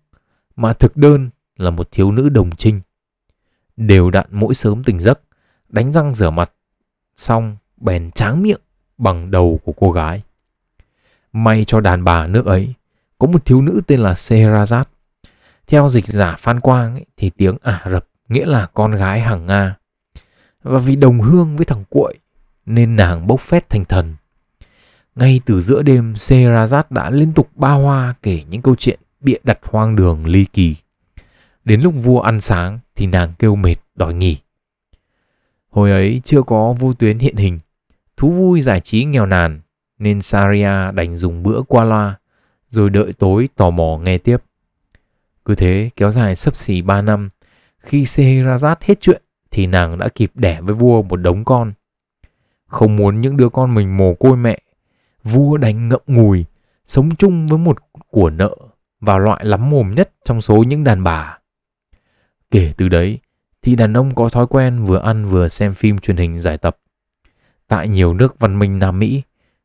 [0.57, 2.81] mà thực đơn là một thiếu nữ đồng trinh.
[3.77, 5.21] Đều đặn mỗi sớm tỉnh giấc,
[5.69, 6.53] đánh răng rửa mặt,
[7.17, 8.61] xong bèn tráng miệng
[8.99, 10.23] bằng đầu của cô gái.
[11.33, 12.75] May cho đàn bà nước ấy,
[13.19, 14.85] có một thiếu nữ tên là Seherazad.
[15.67, 19.47] Theo dịch giả Phan Quang ấy, thì tiếng Ả Rập nghĩa là con gái hàng
[19.47, 19.77] Nga.
[20.63, 22.19] Và vì đồng hương với thằng cuội
[22.67, 24.15] nên nàng bốc phét thành thần.
[25.15, 29.39] Ngay từ giữa đêm, Serazat đã liên tục ba hoa kể những câu chuyện bịa
[29.45, 30.77] đặt hoang đường ly kỳ.
[31.65, 34.39] Đến lúc vua ăn sáng thì nàng kêu mệt đòi nghỉ.
[35.71, 37.59] Hồi ấy chưa có vô tuyến hiện hình,
[38.17, 39.61] thú vui giải trí nghèo nàn
[39.99, 42.19] nên Saria đành dùng bữa qua loa
[42.69, 44.37] rồi đợi tối tò mò nghe tiếp.
[45.45, 47.29] Cứ thế kéo dài sấp xỉ 3 năm,
[47.79, 51.73] khi Scheherazade hết chuyện thì nàng đã kịp đẻ với vua một đống con.
[52.67, 54.61] Không muốn những đứa con mình mồ côi mẹ,
[55.25, 56.45] vua đánh ngậm ngùi,
[56.87, 57.79] sống chung với một
[58.11, 58.57] của nợ
[59.01, 61.39] và loại lắm mồm nhất trong số những đàn bà.
[62.51, 63.19] Kể từ đấy,
[63.63, 66.79] thì đàn ông có thói quen vừa ăn vừa xem phim truyền hình giải tập.
[67.69, 69.23] Tại nhiều nước văn minh Nam Mỹ,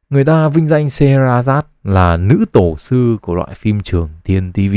[0.09, 4.75] người ta vinh danh Scheherazade là nữ tổ sư của loại phim trường thiên TV.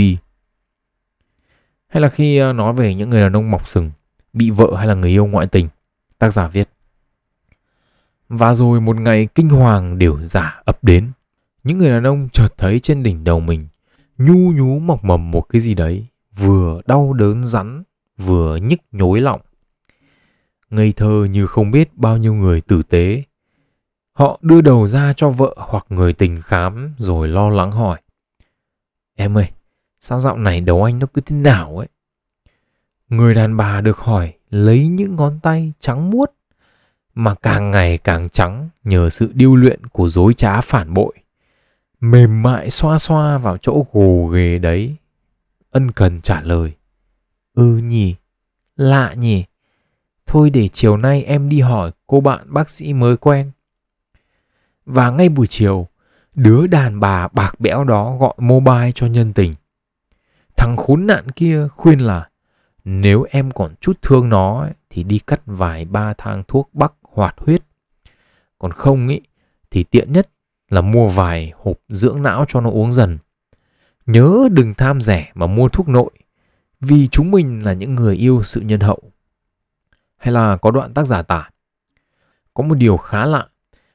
[1.87, 3.90] Hay là khi ờ, nói về những người đàn ông mọc sừng,
[4.32, 5.68] bị vợ hay là người yêu ngoại tình,
[6.18, 6.68] tác giả viết.
[8.37, 11.12] Và rồi một ngày kinh hoàng đều giả ập đến.
[11.64, 13.66] những người đàn ông chợt thấy trên đỉnh đầu mình
[14.18, 17.83] nhu nhú mọc mầm một cái gì đấy, vừa đau đớn rắn,
[18.16, 19.40] vừa nhức nhối lọng
[20.70, 23.23] Ngây thơ như không biết bao nhiêu người tử tế.
[24.12, 28.01] Họ đưa đầu ra cho vợ hoặc người tình khám rồi lo lắng hỏi.
[29.14, 29.51] Em ơi,
[29.99, 31.88] sao dạo này đầu anh nó cứ thế nào ấy?
[33.09, 36.33] Người đàn bà được hỏi lấy những ngón tay trắng muốt
[37.14, 41.14] mà càng ngày càng trắng nhờ sự điêu luyện của dối trá phản bội.
[42.00, 44.96] Mềm mại xoa xoa vào chỗ gồ ghề đấy.
[45.70, 46.72] Ân cần trả lời.
[47.55, 48.14] Ừ nhỉ,
[48.77, 49.44] lạ nhỉ.
[50.27, 53.50] Thôi để chiều nay em đi hỏi cô bạn bác sĩ mới quen.
[54.87, 55.87] Và ngay buổi chiều,
[56.35, 59.55] đứa đàn bà bạc bẽo đó gọi mobile cho nhân tình.
[60.57, 62.29] Thằng khốn nạn kia khuyên là
[62.85, 66.92] nếu em còn chút thương nó ấy, thì đi cắt vài ba thang thuốc bắc
[67.14, 67.62] hoạt huyết.
[68.59, 69.20] Còn không ý,
[69.70, 70.29] thì tiện nhất
[70.68, 73.18] là mua vài hộp dưỡng não cho nó uống dần.
[74.07, 76.11] Nhớ đừng tham rẻ mà mua thuốc nội,
[76.81, 79.03] vì chúng mình là những người yêu sự nhân hậu.
[80.16, 81.50] Hay là có đoạn tác giả tả.
[82.55, 83.48] Có một điều khá lạ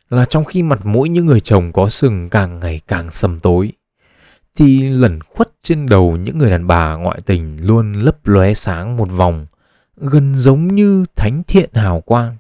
[0.10, 3.72] là trong khi mặt mũi những người chồng có sừng càng ngày càng sầm tối,
[4.56, 8.98] thì lẩn khuất trên đầu những người đàn bà ngoại tình luôn lấp lóe sáng
[8.98, 9.46] một vòng,
[9.98, 12.38] gần giống như thánh thiện hào quang,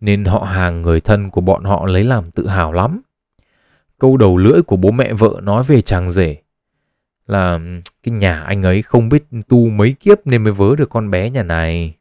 [0.00, 3.02] nên họ hàng người thân của bọn họ lấy làm tự hào lắm.
[3.98, 6.36] Câu đầu lưỡi của bố mẹ vợ nói về chàng rể
[7.26, 7.58] là
[8.02, 11.30] cái nhà anh ấy không biết tu mấy kiếp nên mới vớ được con bé
[11.30, 11.96] nhà này.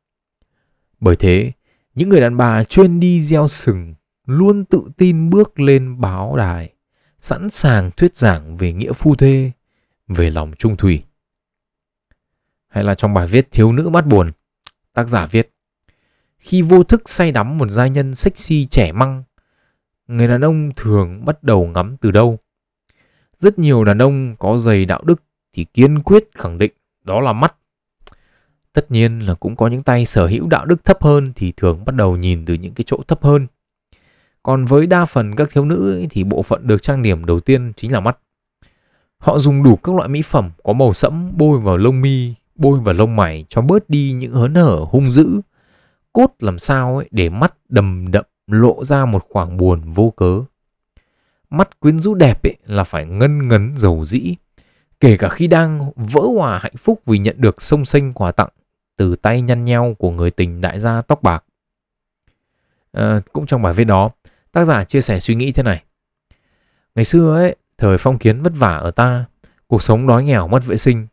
[0.99, 1.51] Bởi thế,
[1.95, 6.73] những người đàn bà chuyên đi gieo sừng luôn tự tin bước lên báo đài
[7.19, 9.51] sẵn sàng thuyết giảng về nghĩa phu thê,
[10.07, 11.03] về lòng trung thủy.
[12.67, 14.31] Hay là trong bài viết Thiếu nữ mắt buồn,
[14.93, 15.54] tác giả viết
[16.39, 19.23] khi vô thức say đắm một giai nhân sexy trẻ măng,
[20.07, 22.39] người đàn ông thường bắt đầu ngắm từ đâu.
[23.39, 26.71] Rất nhiều đàn ông có dày đạo đức thì kiên quyết khẳng định
[27.03, 27.55] đó là mắt.
[28.73, 31.85] Tất nhiên là cũng có những tay sở hữu đạo đức thấp hơn thì thường
[31.85, 33.47] bắt đầu nhìn từ những cái chỗ thấp hơn.
[34.43, 37.73] Còn với đa phần các thiếu nữ thì bộ phận được trang điểm đầu tiên
[37.75, 38.17] chính là mắt.
[39.17, 42.79] Họ dùng đủ các loại mỹ phẩm có màu sẫm bôi vào lông mi, bôi
[42.79, 45.41] vào lông mày cho bớt đi những hớn hở hung dữ.
[46.15, 50.41] Cốt làm sao ấy để mắt đầm đậm lộ ra một khoảng buồn vô cớ.
[51.49, 54.35] Mắt quyến rũ đẹp ấy là phải ngân ngấn dầu dĩ,
[54.99, 58.49] kể cả khi đang vỡ hòa hạnh phúc vì nhận được sông xanh quà tặng
[58.97, 61.43] từ tay nhăn nheo của người tình đại gia tóc bạc.
[62.91, 64.11] À, cũng trong bài viết đó,
[64.55, 65.83] Tác giả chia sẻ suy nghĩ thế này.
[66.95, 69.25] Ngày xưa ấy, thời phong kiến vất vả ở ta,
[69.67, 71.07] cuộc sống đói nghèo mất vệ sinh.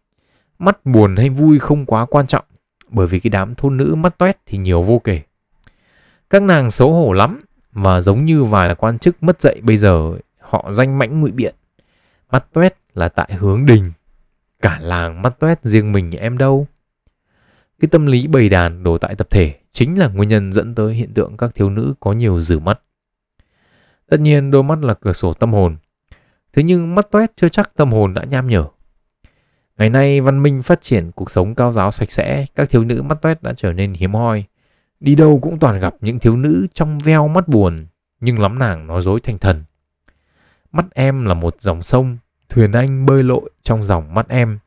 [0.58, 2.44] Mắt buồn hay vui không quá quan trọng,
[2.92, 5.22] bởi vì cái đám thôn nữ mắt toét thì nhiều vô kể.
[6.30, 7.40] Các nàng xấu hổ lắm,
[7.72, 11.54] và giống như vài quan chức mất dạy bây giờ, họ danh mãnh ngụy biện.
[12.30, 13.92] Mắt toét là tại hướng đình,
[14.62, 16.66] cả làng mắt toét riêng mình em đâu.
[17.80, 20.94] Cái tâm lý bầy đàn đổ tại tập thể chính là nguyên nhân dẫn tới
[20.94, 22.80] hiện tượng các thiếu nữ có nhiều rử mắt.
[24.08, 25.76] Tất nhiên đôi mắt là cửa sổ tâm hồn.
[26.52, 28.66] Thế nhưng mắt toét chưa chắc tâm hồn đã nham nhở.
[29.82, 33.02] Ngày nay văn minh phát triển cuộc sống cao giáo sạch sẽ, các thiếu nữ
[33.02, 34.44] mắt toét đã trở nên hiếm hoi.
[35.00, 37.86] Đi đâu cũng toàn gặp những thiếu nữ trong veo mắt buồn,
[38.20, 39.64] nhưng lắm nàng nói dối thành thần.
[40.72, 42.16] Mắt em là một dòng sông,
[42.48, 44.58] thuyền anh bơi lội trong dòng mắt em.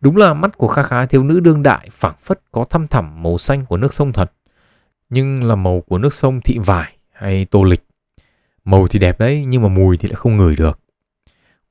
[0.00, 3.22] Đúng là mắt của kha khá thiếu nữ đương đại phảng phất có thăm thẳm
[3.22, 4.32] màu xanh của nước sông thật,
[5.08, 7.84] nhưng là màu của nước sông thị vải hay tô lịch.
[8.64, 10.80] Màu thì đẹp đấy nhưng mà mùi thì lại không ngửi được.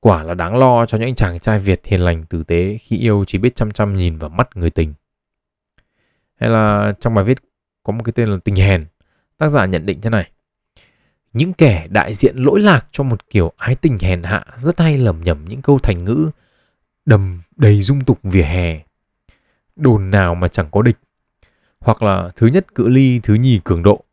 [0.03, 3.23] Quả là đáng lo cho những chàng trai Việt hiền lành tử tế khi yêu
[3.27, 4.93] chỉ biết chăm chăm nhìn vào mắt người tình.
[6.35, 7.37] Hay là trong bài viết
[7.83, 8.85] có một cái tên là tình hèn,
[9.37, 10.31] tác giả nhận định thế này.
[11.33, 14.97] Những kẻ đại diện lỗi lạc cho một kiểu ái tình hèn hạ rất hay
[14.97, 16.29] lầm nhầm những câu thành ngữ
[17.05, 18.83] đầm đầy dung tục vỉa hè.
[19.75, 20.97] Đồn nào mà chẳng có địch.
[21.79, 24.03] Hoặc là thứ nhất cự ly, thứ nhì cường độ.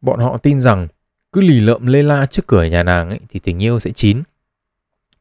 [0.00, 0.88] Bọn họ tin rằng
[1.32, 4.22] cứ lì lợm lê la trước cửa nhà nàng ấy thì tình yêu sẽ chín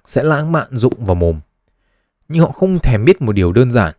[0.09, 1.39] sẽ lãng mạn rụng vào mồm.
[2.27, 3.95] Nhưng họ không thèm biết một điều đơn giản.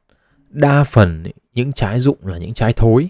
[0.49, 3.09] Đa phần những trái rụng là những trái thối.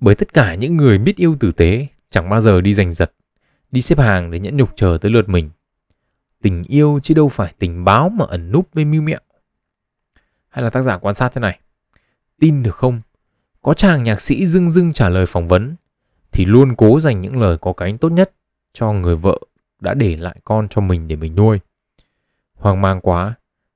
[0.00, 3.12] Bởi tất cả những người biết yêu tử tế chẳng bao giờ đi giành giật,
[3.70, 5.50] đi xếp hàng để nhẫn nhục chờ tới lượt mình.
[6.42, 9.20] Tình yêu chứ đâu phải tình báo mà ẩn núp với mưu mẹo.
[10.48, 11.60] Hay là tác giả quan sát thế này.
[12.40, 13.00] Tin được không?
[13.62, 15.76] Có chàng nhạc sĩ dưng dưng trả lời phỏng vấn,
[16.32, 18.32] thì luôn cố dành những lời có cánh tốt nhất
[18.72, 19.38] cho người vợ
[19.80, 21.58] đã để lại con cho mình để mình nuôi.
[22.62, 23.34] Hoang mang quá,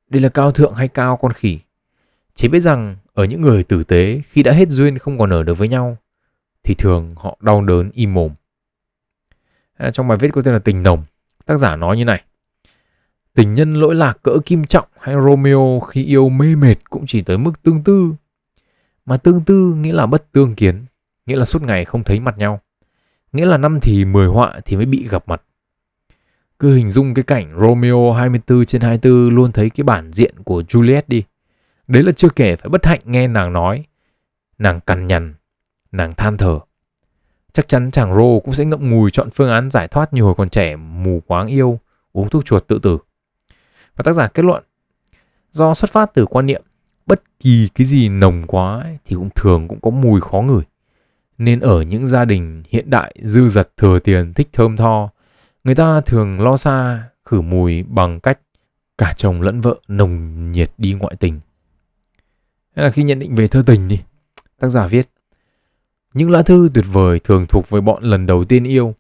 [0.09, 1.59] đây là cao thượng hay cao con khỉ?
[2.35, 5.43] Chỉ biết rằng ở những người tử tế khi đã hết duyên không còn ở
[5.43, 5.97] được với nhau
[6.65, 8.33] thì thường họ đau đớn im mồm.
[9.77, 11.05] À, trong bài viết có tên là tình nồng,
[11.47, 12.23] Tác giả nói như này.
[13.35, 17.23] Tình nhân lỗi lạc cỡ Kim Trọng hay Romeo khi yêu mê mệt cũng chỉ
[17.23, 18.15] tới mức tương tư.
[19.07, 20.85] Mà tương tư nghĩa là bất tương kiến,
[21.27, 22.61] nghĩa là suốt ngày không thấy mặt nhau.
[23.33, 25.43] Nghĩa là năm thì mười họa thì mới bị gặp mặt.
[26.59, 30.63] Cứ hình dung cái cảnh Romeo 24 trên 24 luôn thấy cái bản diện của
[30.69, 31.23] Juliet đi.
[31.89, 33.85] Đấy là chưa kể phải bất hạnh nghe nàng nói.
[34.59, 35.35] Nàng cằn nhằn,
[35.93, 36.59] nàng than thở.
[37.53, 40.35] Chắc chắn chàng Rô cũng sẽ ngậm ngùi chọn phương án giải thoát như hồi
[40.37, 41.81] còn trẻ mù quáng yêu,
[42.13, 42.99] uống thuốc chuột tự tử.
[43.97, 44.65] Và tác giả kết luận,
[45.51, 46.63] do xuất phát từ quan niệm
[47.07, 50.63] bất kỳ cái gì nồng quá ấy, thì cũng thường cũng có mùi khó ngửi.
[51.39, 55.11] Nên ở những gia đình hiện đại dư dật thừa tiền thích thơm tho,
[55.67, 58.41] người ta thường lo xa khử mùi bằng cách
[58.99, 61.41] cả chồng lẫn vợ nồng nhiệt đi ngoại tình.
[62.77, 64.01] Hay là khi nhận định về thơ tình đi,
[64.61, 65.09] tác giả viết
[66.15, 68.95] những lá thư tuyệt vời thường thuộc về bọn lần đầu tiên yêu.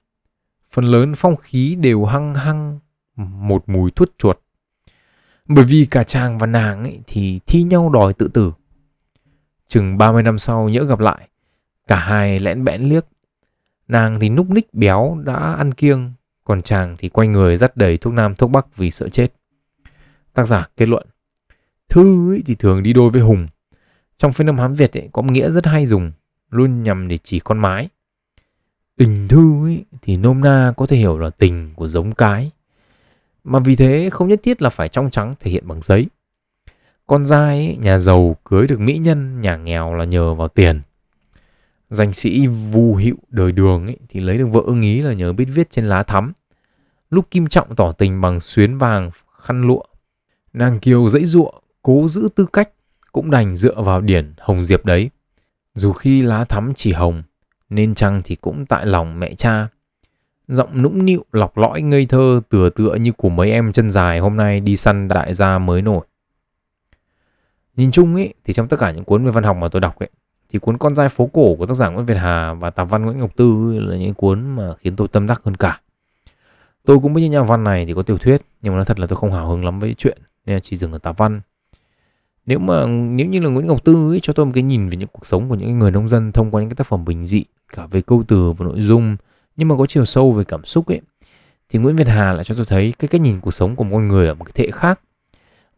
[0.70, 2.78] Phần lớn phong khí đều hăng hăng
[3.16, 4.38] một mùi thuốc chuột.
[5.48, 8.52] Bởi vì cả chàng và nàng ấy thì thi nhau đòi tự tử.
[9.68, 11.28] Chừng 30 năm sau nhỡ gặp lại,
[11.86, 13.06] cả hai lẽn bẽn liếc.
[13.88, 16.12] Nàng thì núp ních béo đã ăn kiêng,
[16.46, 19.32] còn chàng thì quanh người dắt đầy thuốc nam thuốc bắc vì sợ chết.
[20.34, 21.06] Tác giả kết luận,
[21.88, 23.46] thư ấy thì thường đi đôi với hùng.
[24.18, 26.12] Trong phiên âm Hán Việt ấy, có một nghĩa rất hay dùng,
[26.50, 27.88] luôn nhằm để chỉ con mái.
[28.96, 32.50] Tình thư ấy, thì nôm na có thể hiểu là tình của giống cái.
[33.44, 36.06] Mà vì thế không nhất thiết là phải trong trắng thể hiện bằng giấy.
[37.06, 40.80] Con dai ấy, nhà giàu cưới được mỹ nhân, nhà nghèo là nhờ vào tiền.
[41.90, 45.32] Danh sĩ vu hữu đời đường ấy, thì lấy được vợ ưng ý là nhờ
[45.32, 46.32] biết viết trên lá thắm.
[47.10, 49.82] Lúc Kim Trọng tỏ tình bằng xuyến vàng khăn lụa.
[50.52, 51.50] Nàng Kiều dãy dụa
[51.82, 52.70] cố giữ tư cách,
[53.12, 55.10] cũng đành dựa vào điển Hồng Diệp đấy.
[55.74, 57.22] Dù khi lá thắm chỉ hồng,
[57.70, 59.68] nên chăng thì cũng tại lòng mẹ cha.
[60.48, 64.18] Giọng nũng nịu lọc lõi ngây thơ tựa tựa như của mấy em chân dài
[64.18, 66.06] hôm nay đi săn đại gia mới nổi.
[67.76, 69.98] Nhìn chung ấy, thì trong tất cả những cuốn về văn học mà tôi đọc
[69.98, 70.10] ấy,
[70.56, 73.04] thì cuốn Con dai phố cổ của tác giả Nguyễn Việt Hà và tạp văn
[73.04, 75.80] Nguyễn Ngọc Tư là những cuốn mà khiến tôi tâm đắc hơn cả.
[76.84, 79.00] Tôi cũng biết những nhà văn này thì có tiểu thuyết, nhưng mà nói thật
[79.00, 81.40] là tôi không hào hứng lắm với chuyện, nên là chỉ dừng ở tạp văn.
[82.46, 84.96] Nếu mà nếu như là Nguyễn Ngọc Tư ấy, cho tôi một cái nhìn về
[84.96, 87.26] những cuộc sống của những người nông dân thông qua những cái tác phẩm bình
[87.26, 89.16] dị cả về câu từ và nội dung
[89.56, 91.00] nhưng mà có chiều sâu về cảm xúc ấy
[91.68, 93.96] thì Nguyễn Việt Hà lại cho tôi thấy cái cách nhìn cuộc sống của một
[93.96, 95.00] con người ở một cái thể khác.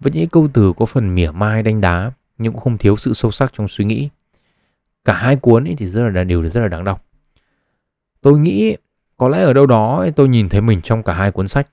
[0.01, 3.13] Với những câu từ có phần mỉa mai đánh đá nhưng cũng không thiếu sự
[3.13, 4.09] sâu sắc trong suy nghĩ
[5.09, 7.05] cả hai cuốn ấy thì rất là đều rất là đáng đọc
[8.21, 8.77] tôi nghĩ
[9.17, 11.69] có lẽ ở đâu đó tôi nhìn thấy mình trong cả hai cuốn sách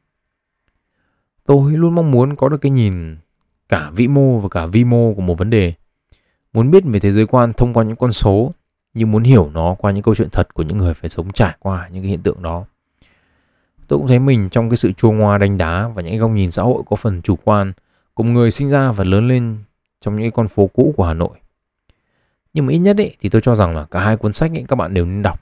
[1.45, 3.17] tôi luôn mong muốn có được cái nhìn
[3.69, 5.73] cả vĩ mô và cả vi mô của một vấn đề.
[6.53, 8.51] Muốn biết về thế giới quan thông qua những con số,
[8.93, 11.55] nhưng muốn hiểu nó qua những câu chuyện thật của những người phải sống trải
[11.59, 12.65] qua những cái hiện tượng đó.
[13.87, 16.51] Tôi cũng thấy mình trong cái sự chua ngoa đánh đá và những góc nhìn
[16.51, 17.73] xã hội có phần chủ quan
[18.13, 19.57] của người sinh ra và lớn lên
[20.01, 21.37] trong những con phố cũ của Hà Nội.
[22.55, 24.65] Nhưng mà ít nhất ấy, thì tôi cho rằng là cả hai cuốn sách ấy,
[24.67, 25.39] các bạn đều nên đọc.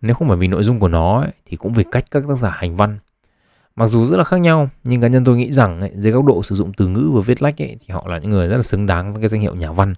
[0.00, 2.38] Nếu không phải vì nội dung của nó ấy, thì cũng vì cách các tác
[2.38, 2.98] giả hành văn.
[3.76, 6.24] Mặc dù rất là khác nhau nhưng cá nhân tôi nghĩ rằng ấy, dưới góc
[6.24, 8.56] độ sử dụng từ ngữ và viết lách ấy, thì họ là những người rất
[8.56, 9.94] là xứng đáng với cái danh hiệu nhà văn.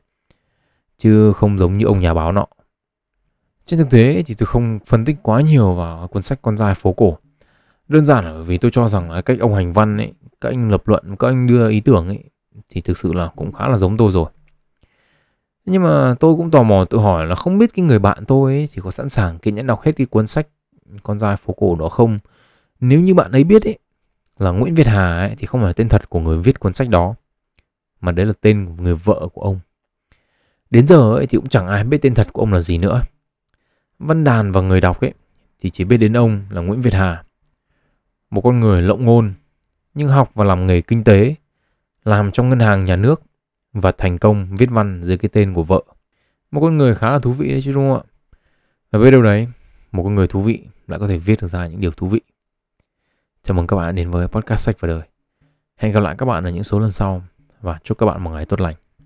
[0.98, 2.46] Chứ không giống như ông nhà báo nọ.
[3.66, 6.74] Trên thực tế thì tôi không phân tích quá nhiều vào cuốn sách con dài
[6.74, 7.18] phố cổ.
[7.88, 10.48] Đơn giản là bởi vì tôi cho rằng là cách ông hành văn ấy các
[10.48, 12.24] anh lập luận các anh đưa ý tưởng ấy
[12.68, 14.30] thì thực sự là cũng khá là giống tôi rồi
[15.64, 18.52] nhưng mà tôi cũng tò mò tự hỏi là không biết cái người bạn tôi
[18.52, 20.48] ấy thì có sẵn sàng kiên nhẫn đọc hết cái cuốn sách
[21.02, 22.18] con dài phố cổ đó không
[22.80, 23.78] nếu như bạn ấy biết ấy
[24.38, 26.74] là Nguyễn Việt Hà ấy, thì không phải là tên thật của người viết cuốn
[26.74, 27.14] sách đó
[28.00, 29.60] mà đấy là tên của người vợ của ông.
[30.70, 33.02] Đến giờ ấy thì cũng chẳng ai biết tên thật của ông là gì nữa.
[33.98, 35.12] Văn đàn và người đọc ấy
[35.60, 37.24] thì chỉ biết đến ông là Nguyễn Việt Hà.
[38.30, 39.32] Một con người lộng ngôn
[39.94, 41.34] nhưng học và làm nghề kinh tế,
[42.04, 43.22] làm trong ngân hàng nhà nước
[43.74, 45.82] và thành công viết văn dưới cái tên của vợ.
[46.50, 48.04] Một con người khá là thú vị đấy chứ đúng không ạ?
[48.90, 49.48] Và biết đâu đấy,
[49.92, 52.20] một con người thú vị lại có thể viết được ra những điều thú vị.
[53.42, 55.02] Chào mừng các bạn đến với podcast sách và đời.
[55.76, 57.22] Hẹn gặp lại các bạn ở những số lần sau
[57.60, 58.74] và chúc các bạn một ngày tốt lành.